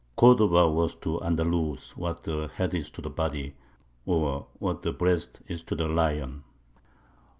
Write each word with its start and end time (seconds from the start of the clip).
Cordova 0.15 0.67
was 0.67 0.95
to 0.95 1.19
Andalus 1.19 1.95
what 1.95 2.23
the 2.23 2.47
head 2.55 2.73
is 2.73 2.89
to 2.89 3.03
the 3.03 3.09
body, 3.11 3.53
or 4.03 4.47
what 4.57 4.81
the 4.81 4.91
breast 4.91 5.41
is 5.47 5.61
to 5.61 5.75
the 5.75 5.87
lion." 5.87 6.43